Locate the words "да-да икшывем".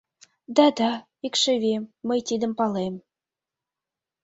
0.55-1.83